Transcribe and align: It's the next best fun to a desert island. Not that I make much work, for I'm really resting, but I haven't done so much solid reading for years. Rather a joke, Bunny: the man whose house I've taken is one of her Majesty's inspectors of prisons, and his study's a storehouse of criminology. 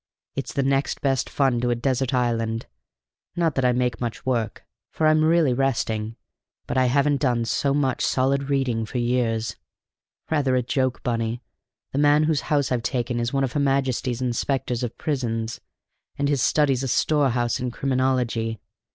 It's 0.35 0.51
the 0.51 0.63
next 0.63 1.01
best 1.01 1.29
fun 1.29 1.61
to 1.61 1.69
a 1.69 1.75
desert 1.75 2.11
island. 2.11 2.65
Not 3.35 3.53
that 3.53 3.63
I 3.63 3.71
make 3.71 4.01
much 4.01 4.25
work, 4.25 4.65
for 4.91 5.05
I'm 5.05 5.23
really 5.23 5.53
resting, 5.53 6.15
but 6.65 6.75
I 6.75 6.85
haven't 6.87 7.21
done 7.21 7.45
so 7.45 7.71
much 7.75 8.03
solid 8.03 8.49
reading 8.49 8.83
for 8.83 8.97
years. 8.97 9.57
Rather 10.31 10.55
a 10.55 10.63
joke, 10.63 11.03
Bunny: 11.03 11.43
the 11.91 11.99
man 11.99 12.23
whose 12.23 12.41
house 12.49 12.71
I've 12.71 12.81
taken 12.81 13.19
is 13.19 13.31
one 13.31 13.43
of 13.43 13.53
her 13.53 13.59
Majesty's 13.59 14.23
inspectors 14.23 14.81
of 14.81 14.97
prisons, 14.97 15.61
and 16.17 16.29
his 16.29 16.41
study's 16.41 16.81
a 16.81 16.87
storehouse 16.87 17.59
of 17.59 17.71
criminology. 17.71 18.59